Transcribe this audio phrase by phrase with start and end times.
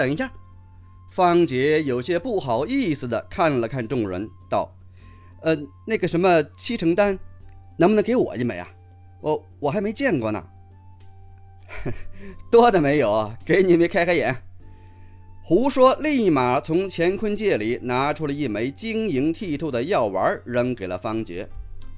[0.00, 0.32] 等一下。
[1.10, 4.74] 方杰有些不好意思的看了看众人，道
[5.44, 5.54] ：“呃，
[5.86, 7.18] 那个什么七成丹，
[7.76, 8.66] 能不能给我一枚啊？
[9.20, 10.42] 我我还没见过呢。
[12.50, 14.34] 多的没有，给你们开开眼。”
[15.44, 21.46] 胡说，立马从乾坤戒里拿出了一枚晶莹剔透的药丸，扔给了方杰，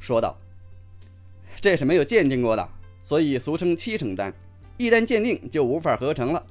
[0.01, 0.37] 说道
[1.63, 2.69] ：“这是没有鉴定过的，
[3.05, 4.35] 所以俗称七成丹。
[4.77, 6.45] 一旦鉴定，就无法合成了。”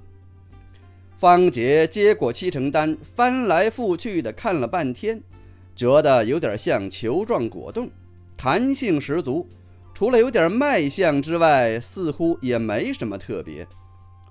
[1.21, 5.21] 方杰接过七成丹，翻来覆去的看了半天，
[5.75, 7.91] 觉得有点像球状果冻，
[8.35, 9.47] 弹性十足。
[9.93, 13.67] 除了有点卖相之外，似乎也没什么特别，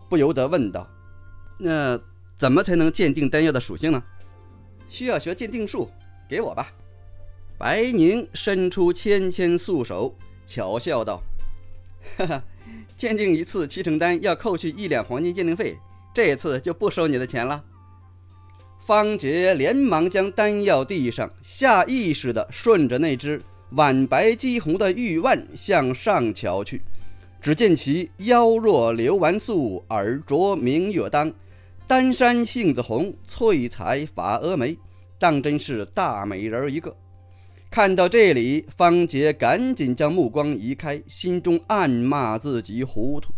[0.09, 0.91] 不由得问道
[1.61, 1.97] ：“那
[2.37, 4.03] 怎么才能鉴定丹药的属性呢？”
[4.91, 5.89] 需要学鉴定术，
[6.29, 6.73] 给我吧。
[7.57, 11.23] 白宁伸出纤纤素手，巧笑道
[12.19, 12.43] ：“哈哈，
[12.97, 15.79] 鉴定一次七成丹要扣去一两黄金鉴定费。”
[16.13, 17.65] 这次就不收你的钱了。
[18.81, 23.41] 方杰连忙将丹药递上，下意识地顺着那只
[23.73, 26.83] 晚白肌红的玉腕向上瞧去。
[27.41, 31.33] 只见其腰若流纨素，耳着明月当，
[31.87, 34.77] 丹山杏子红，翠彩发蛾眉，
[35.19, 36.95] 当真是大美人一个。
[37.71, 43.33] 看到这里，方杰赶紧将目光移开，心中暗骂自己糊涂。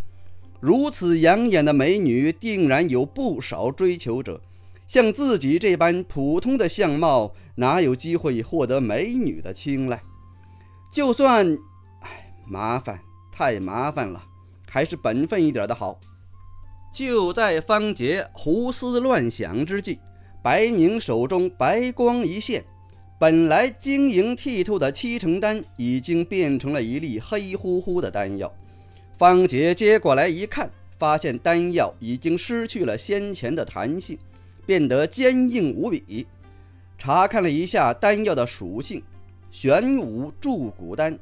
[0.65, 4.39] 如此养眼的美女，定然有不少追求者。
[4.87, 10.01] 像自己这般普通的相貌，哪有机会获得美女的青睐？
[10.89, 11.57] 就算，
[11.99, 12.97] 唉，麻烦，
[13.29, 14.23] 太麻烦了，
[14.69, 15.99] 还是本分一点的好。
[16.93, 19.99] 就在方杰胡思乱想之际，
[20.41, 22.63] 白宁手中白光一现，
[23.19, 28.49] 本来晶莹剔透的七成丹，已经变成了一粒黑乎乎的丹药。
[29.23, 34.19] 方杰接过来一看，发现丹药已经失去了先前的弹性，
[34.65, 36.27] 变得坚硬无比。
[36.97, 39.01] 查看了一下丹药的属性，
[39.49, 41.17] 玄武铸骨丹，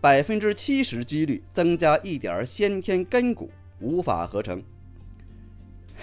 [0.00, 3.48] 百分之七十几率增加一点先天根骨，
[3.78, 4.60] 无法合成。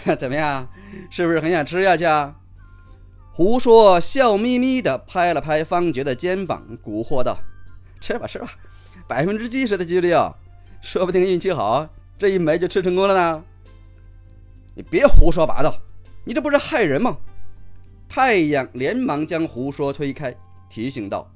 [0.18, 0.70] 怎么样，
[1.12, 2.38] 是不是很想吃下去啊？
[3.34, 7.38] 胡说，笑眯眯地拍了拍方杰的肩膀，蛊惑道
[8.00, 8.50] ：“吃吧，吃吧，
[9.10, 10.34] 百分之七十的几率啊！”
[10.88, 11.86] 说不定运气好，
[12.18, 13.44] 这一枚就吃成功了呢。
[14.74, 15.78] 你别胡说八道，
[16.24, 17.18] 你这不是害人吗？
[18.08, 20.34] 太阳连忙将胡说推开，
[20.70, 21.30] 提醒道：“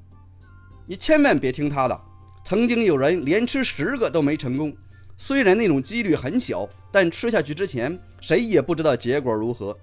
[0.88, 2.00] 你千万别听他的。
[2.42, 4.74] 曾经有人连吃十个都没成功，
[5.18, 9.76] 虽然那种几率很小，但吃下去之前谁也不知道结果如何。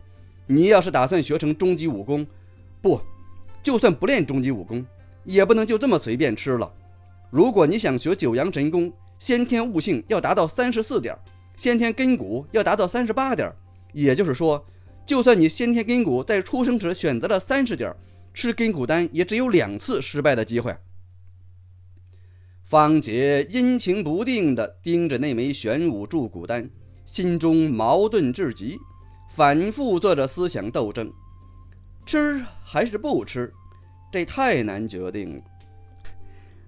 [0.48, 2.26] 你要是打算学成终极武功，
[2.82, 3.00] 不，
[3.62, 4.84] 就算不练终极武功，
[5.26, 6.74] 也不能就这么随便吃了。
[7.30, 11.16] 如果你想学九阳神功，先天悟性要达到三十四点，
[11.58, 13.54] 先天根骨要达到三十八点。
[13.92, 14.66] 也就是说，
[15.06, 17.94] 就算你先天根骨在出生时选择了三十点，
[18.34, 20.76] 吃根骨丹也只有两次失败的机会。
[22.64, 26.70] 方杰阴晴不定地盯着那枚玄武铸骨丹，
[27.04, 28.78] 心中矛盾至极，
[29.30, 31.12] 反复做着思想斗争：
[32.06, 33.52] 吃还是不吃？
[34.12, 35.44] 这太难决定了。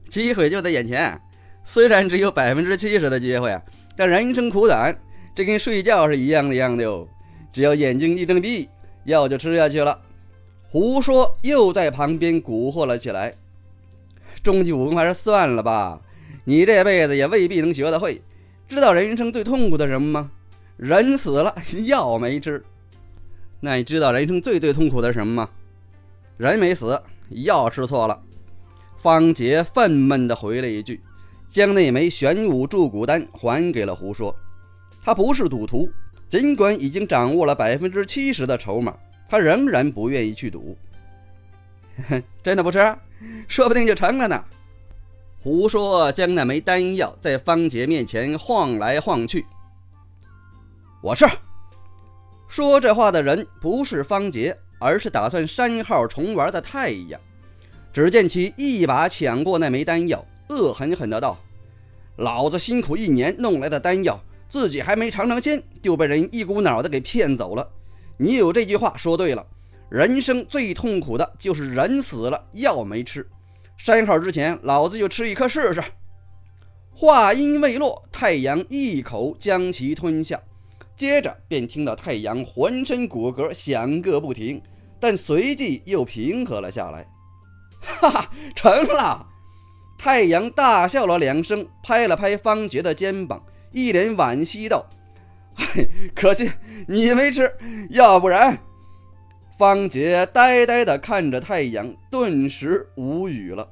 [0.09, 1.22] 机会就在眼前。
[1.63, 3.59] 虽然只有百分之七十的机会，
[3.95, 4.97] 但人生苦短，
[5.33, 7.07] 这跟睡觉是一样的样的哟。
[7.53, 8.69] 只要眼睛一睁闭，
[9.05, 9.99] 药就吃下去了。
[10.69, 13.33] 胡说又在旁边蛊惑了起来。
[14.41, 16.01] 终极武功还是算了吧，
[16.45, 18.22] 你这辈子也未必能学得会。
[18.67, 20.31] 知道人生最痛苦的什么吗？
[20.78, 21.53] 人死了，
[21.85, 22.63] 药没吃。
[23.59, 25.49] 那你知道人生最最痛苦的什么吗？
[26.38, 26.99] 人没死，
[27.29, 28.19] 药吃错了。
[28.97, 31.01] 方杰愤懑地回了一句。
[31.51, 34.34] 将那枚玄武铸骨丹还给了胡说。
[35.03, 35.91] 他不是赌徒，
[36.29, 38.95] 尽管已经掌握了百分之七十的筹码，
[39.28, 40.78] 他仍然不愿意去赌。
[42.41, 42.95] 真的不吃，
[43.50, 44.45] 说不定就成了呢。
[45.44, 49.45] 胡说将那枚丹药在方杰面前晃来晃去。
[51.03, 51.28] 我是
[52.47, 57.20] 说这话的人不是方杰，而是打算删号重玩的太阳。
[57.91, 60.26] 只见其一把抢过那枚丹药。
[60.52, 61.38] 恶狠狠的道
[62.18, 67.68] ：“老子辛苦一年弄来的丹药，自己还没尝尝鲜，就被人一股脑的给骗走了。
[68.18, 69.46] 你有这句话说对了，
[69.90, 73.26] 人生最痛苦的就是人死了，药没吃。
[73.78, 75.84] 删号之前，老子就吃一颗试试。”
[76.94, 80.40] 话音未落，太阳一口将其吞下，
[80.96, 84.62] 接着便听到太阳浑身骨骼响个不停，
[85.00, 87.08] 但随即又平和了下来。
[87.80, 89.26] 哈哈，成了！
[90.03, 94.84] 太阳大笑了两声，拍了拍方杰的肩膀，一脸惋惜道
[96.16, 96.52] ：“可惜
[96.88, 97.53] 你没吃，
[97.92, 98.58] 要不然……
[99.59, 103.70] 方杰呆呆地看着太阳，顿时无语了。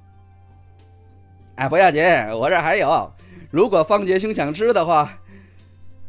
[1.55, 2.03] 哎，不要紧，
[2.37, 3.11] 我这还有。
[3.49, 5.17] 如果方杰兄想吃的话，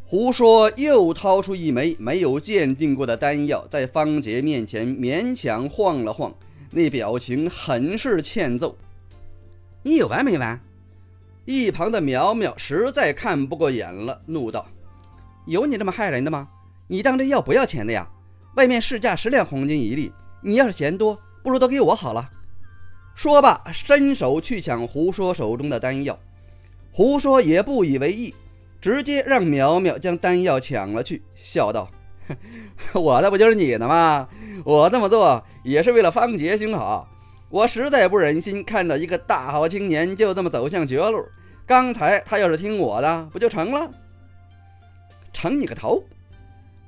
[0.05, 6.31] 胡说又掏出一枚没有鉴定过的丹药，在方杰面前勉强晃了晃，
[6.69, 8.77] 那表情很是欠揍。
[9.83, 10.59] 你有完没完？
[11.45, 14.67] 一旁的苗苗实在看不过眼了，怒道
[15.47, 16.47] ：“有你这么害人的吗？
[16.87, 18.07] 你当这药不要钱的呀？”
[18.55, 20.11] 外面市价十两黄金一粒，
[20.41, 22.29] 你要是嫌多，不如都给我好了。
[23.15, 26.19] 说罢，伸手去抢胡说手中的丹药。
[26.91, 28.35] 胡说也不以为意，
[28.79, 31.89] 直接让苗苗将丹药抢了去，笑道
[32.93, 34.27] ：“我的不就是你的吗？
[34.63, 37.07] 我这么做也是为了方杰兄好。
[37.51, 41.27] 我实在不忍心看到一个大好青年就这么走向绝路。
[41.65, 43.91] 刚才他要是听我的，不就成了？
[45.33, 46.01] 成你个头！”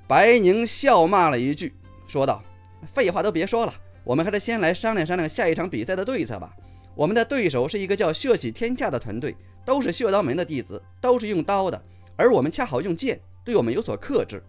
[0.08, 1.74] 白宁笑骂了一句，
[2.08, 2.42] 说道
[2.88, 3.74] ：“废话都别说了，
[4.06, 6.56] 我们还是先来商量商量下一场比赛的对策吧。
[6.96, 11.82] 我们的对手是一个叫血洗天下的团队，都是血刀门的弟子，都是用刀的，
[12.16, 14.42] 而我们恰好用剑，对我们有所克制。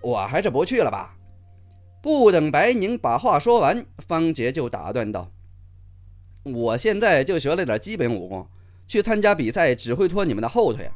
[0.00, 1.16] 我还是不去了吧。”
[2.04, 5.30] 不等白宁把话说完，方杰就打断道
[6.44, 8.46] ：“我现在就学了点基本武功，
[8.86, 10.92] 去参加比赛只会拖你们的后腿啊。”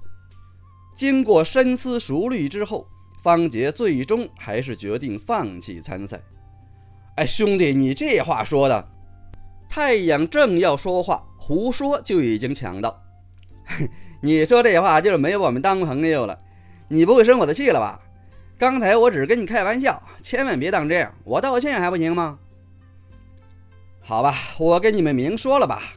[0.95, 2.87] 经过深思熟虑之后，
[3.23, 6.21] 方杰最终还是决定放弃参赛。
[7.15, 8.87] 哎，兄弟，你这话说的！
[9.67, 13.03] 太阳正要说话，胡说就已经抢到。
[14.21, 16.39] 你说这话就是没我们当朋友了，
[16.89, 17.99] 你不会生我的气了吧？
[18.59, 21.09] 刚才我只是跟你开玩笑，千万别当真。
[21.23, 22.41] 我道歉还不行吗？
[24.01, 25.95] 好吧，我跟你们明说了吧。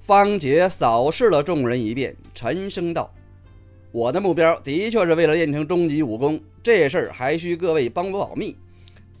[0.00, 3.10] 方杰扫视了众人一遍，沉声道。
[3.90, 8.54] 我的目标的确是为了练成终极武功，这事儿还需各位帮我保密。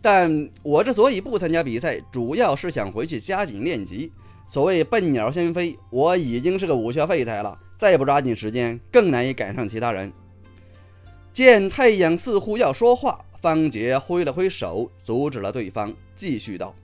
[0.02, 4.12] 但我之所以不参加比赛，主要是想回去加紧练级。
[4.46, 10.12] 所谓笨鸟先飞，我已经是个武学废材了，再不抓紧时间，更难以赶上其他人。
[11.32, 16.74] 见太阳似乎要说话，方杰挥了挥手，阻止了对方，继续道：“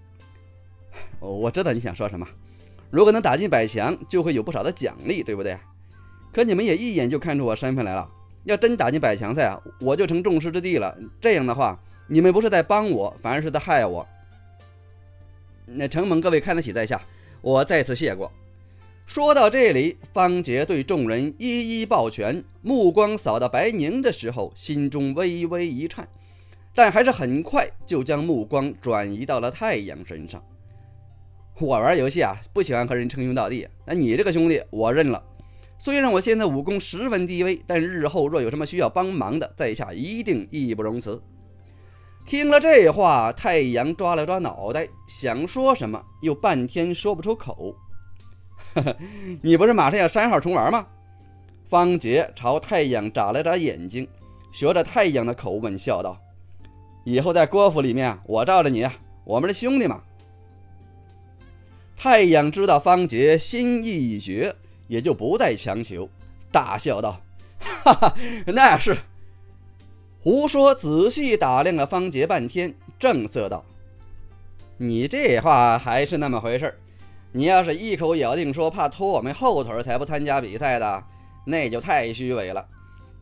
[1.20, 2.26] 我知道你想说什么，
[2.90, 5.56] 如果能打进百强，就会有不少的奖励，对不对？”
[6.32, 8.08] 可你们也一眼就看出我身份来了。
[8.44, 10.96] 要真打进百强赛啊，我就成众矢之的了。
[11.20, 14.06] 这样的话，你们不是在帮我，反而是在害我。
[15.66, 17.00] 那承蒙各位看得起在下，
[17.42, 18.32] 我再次谢过。
[19.08, 26.06] 说到这里，方杰对众人一一抱拳，目光扫到白宁的时候，心中微微一颤，
[26.74, 30.44] 但还是很快就将目光转移到了太阳身上。
[31.58, 33.66] 我玩游戏啊，不喜欢和人称兄道弟。
[33.86, 35.24] 那你这个兄弟，我认了。
[35.78, 41.20] 虽然我现在武功十分低微，但日后若有什么需要帮忙的，在下一定义不容辞。
[42.26, 47.74] 听了这话，太阳抓了抓脑袋，想说什么，又半天说不出口。
[48.74, 48.96] 呵呵，
[49.42, 50.86] 你不是马上要删号重玩吗？
[51.66, 54.08] 方杰朝太阳眨了眨眼睛，
[54.52, 56.18] 学着太阳的口吻笑道
[57.04, 58.86] ：“以后在郭府里面，我罩着你，
[59.24, 60.02] 我们是兄弟嘛。”
[61.96, 64.54] 太阳知道方杰心意已决。
[64.88, 66.08] 也就不再强求，
[66.50, 67.20] 大笑道
[67.60, 68.14] ：“哈哈，
[68.46, 68.96] 那是。”
[70.24, 73.62] 胡说仔细打量了方杰半天，正色道
[74.78, 76.78] ：“你这话还是那么回事儿
[77.32, 81.04] 你要是一口咬定说怕拖我们后腿才不参加比赛的，
[81.46, 82.66] 那就太虚伪了。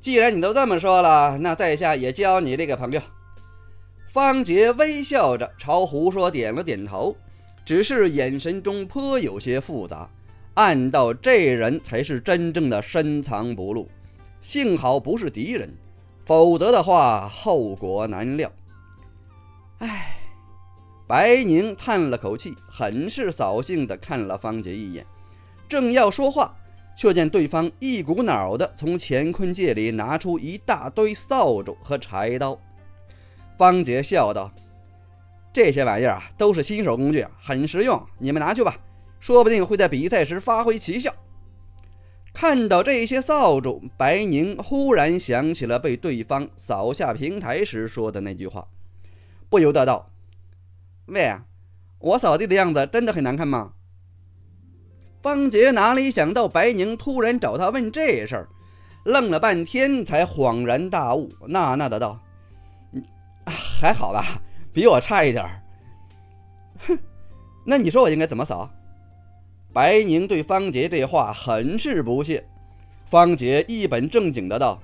[0.00, 3.00] 既然你都这么说了，那在下也交你这个朋友。”
[4.08, 7.14] 方杰微笑着朝胡说点了点头，
[7.64, 10.08] 只是眼神中颇有些复杂。
[10.54, 13.86] 暗道这人才是真正的深藏不露，
[14.40, 15.74] 幸好不是敌人，
[16.24, 18.50] 否则的话后果难料。
[19.80, 20.15] 唉，
[21.06, 25.06] 白宁叹了口气，很是扫兴地看了方杰一眼，
[25.68, 26.56] 正要说话，
[26.96, 32.58] 却见对方一股脑的从乾坤界里拿出一大堆扫帚和柴刀。
[33.56, 34.50] 方杰笑道
[35.52, 38.76] ：“这些玩意儿啊，都是新手工具，很实用，你们拿去吧。”
[39.18, 41.12] 说不定会在比赛时发挥奇效。
[42.34, 48.68] 看到这些扫帚，白宁忽然想起了被对方扫下平台时说的那句话，
[49.48, 50.10] 不由得道
[51.06, 51.34] ：“喂，
[51.98, 53.72] 我扫地的样子真的很难看吗？”
[55.22, 58.48] 方杰哪里想到白宁突然找他问这事儿，
[59.04, 62.20] 愣了半天才恍然大悟，纳纳的道
[63.46, 64.40] ：“还好吧，
[64.72, 65.62] 比我差一点儿。”
[66.86, 66.98] 哼，
[67.64, 68.70] 那你说我应该怎么扫？
[69.72, 72.46] 白宁对方杰这话很是不屑，
[73.04, 74.80] 方杰一本正经的道：“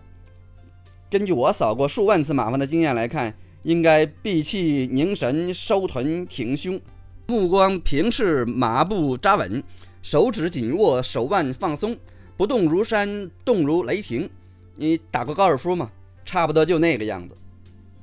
[1.08, 6.80] 根据我扫过数万次马蜂的经验来看，应该闭气凝神，收臀挺胸，
[7.26, 9.62] 目光平视，马步扎稳，
[10.02, 11.96] 手指紧握，手腕放松，
[12.36, 14.28] 不动如山，动如雷霆。
[14.74, 15.90] 你打过高尔夫吗？
[16.24, 17.36] 差不多就那个样子。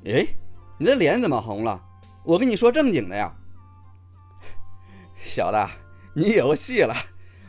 [0.05, 0.27] 哎，
[0.77, 1.81] 你的脸怎么红了？
[2.23, 3.33] 我跟你说正经的呀，
[5.21, 5.57] 小子，
[6.13, 6.95] 你有戏了。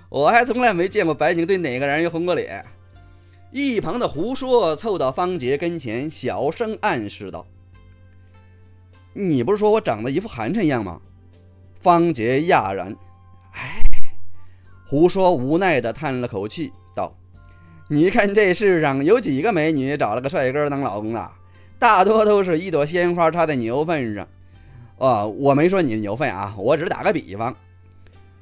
[0.08, 2.64] 我还从来没见过白宁对哪个人红过脸。
[3.52, 7.46] 一旁的胡说凑到方杰跟前，小声暗示道
[9.20, 11.00] ：“你不是说我长得一副寒碜样吗？”
[11.78, 12.96] 方杰讶然
[13.52, 13.82] ：“哎。”
[14.86, 17.14] 胡说无奈的叹了口气道
[17.88, 21.30] ：“你看这世上有几个美女找了个帅哥当老公的？
[21.78, 24.26] 大多都是一朵鲜花插在牛粪上。”
[24.98, 27.56] 哦，我没说你牛粪啊，我只是打个比方。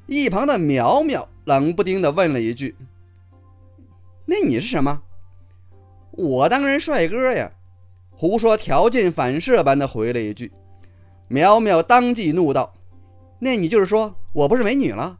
[0.07, 2.75] 一旁的苗苗冷不丁的问了一句。
[4.25, 5.03] 那你是什么？
[6.11, 7.53] 我当然帅哥呀！
[8.11, 10.51] 胡说条件反射般的回了一句。
[11.29, 12.75] 苗苗当即怒道
[13.39, 15.19] ：“那你就是说我不是美女了？”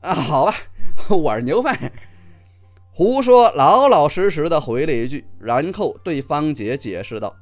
[0.00, 0.54] 啊，好吧，
[1.08, 1.74] 我是牛粪。
[2.92, 7.34] 胡说老老实实的回了一句，然后对方杰解释道：“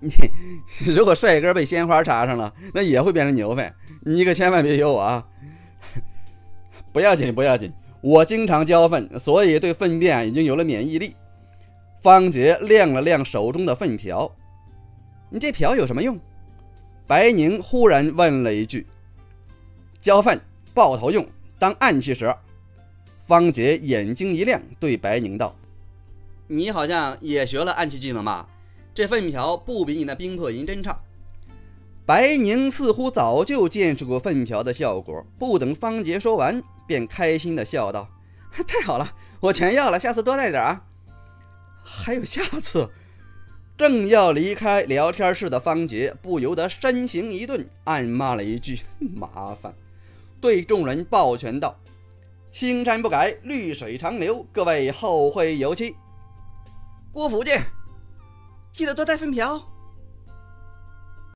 [0.00, 0.10] 你
[0.94, 5.26] 如果帅哥被鲜花插上了，那也会变成牛粪，你可千万别有我啊！
[6.92, 11.16] 不要紧，不要紧。”我经常交粪，所以对粪便已经有了免疫力。
[12.02, 14.30] 方杰亮了亮手中的粪瓢，
[15.30, 16.18] 你这瓢有什么用？
[17.06, 18.86] 白宁忽然问了一句。
[20.00, 20.40] 交粪
[20.72, 21.26] 爆头用，
[21.58, 22.34] 当暗器使。
[23.20, 25.56] 方杰眼睛一亮，对白宁道
[26.46, 28.46] ：“你好像也学了暗器技能吧？
[28.92, 31.00] 这粪瓢不比你那冰魄银针差。”
[32.04, 36.62] 白宁似乎早就见识过粪瓢的效果，不等方杰说完。
[36.86, 38.06] 便开心地笑道
[38.68, 40.84] ：“太好了，我全要了，下次多带点啊！”
[41.82, 42.90] 还有下次？
[43.76, 48.80] 正要离开聊天室的方杰不由得身形一顿，暗骂了一句
[49.16, 49.74] “麻烦”，
[50.40, 51.76] 对众人抱拳道
[52.52, 55.96] ：“青山不改，绿水长流，各位后会有期。”
[57.10, 57.64] 郭福见，
[58.72, 59.73] 记得多带份瓢。